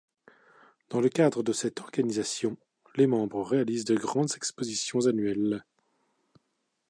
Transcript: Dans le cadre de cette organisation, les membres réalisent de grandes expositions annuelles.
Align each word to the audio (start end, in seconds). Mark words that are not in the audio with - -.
Dans 0.89 0.99
le 0.99 1.09
cadre 1.09 1.43
de 1.43 1.53
cette 1.53 1.79
organisation, 1.79 2.57
les 2.95 3.05
membres 3.05 3.43
réalisent 3.43 3.85
de 3.85 3.93
grandes 3.95 4.35
expositions 4.35 5.05
annuelles. 5.05 5.63